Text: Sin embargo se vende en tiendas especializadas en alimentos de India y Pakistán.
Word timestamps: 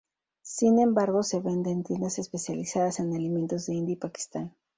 Sin 0.41 0.79
embargo 0.79 1.21
se 1.21 1.41
vende 1.41 1.69
en 1.69 1.83
tiendas 1.83 2.17
especializadas 2.17 2.99
en 2.99 3.13
alimentos 3.13 3.67
de 3.67 3.75
India 3.75 3.93
y 3.93 3.97
Pakistán. 3.97 4.55